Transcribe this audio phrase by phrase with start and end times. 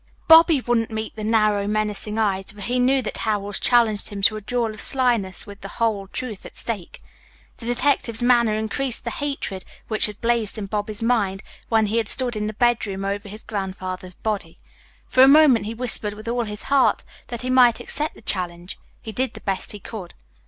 [0.27, 4.35] Bobby wouldn't meet the narrow, menacing eyes, for he knew that Howells challenged him to
[4.35, 6.99] a duel of slyness with the whole truth at stake.
[7.57, 12.07] The detective's manner increased the hatred which had blazed in Bobby's mind when he had
[12.07, 14.57] stood in the bedroom over his grandfather's body.
[15.07, 18.79] For a moment he wished with all his heart that he might accept the challenge.
[19.03, 20.15] He did the best he could.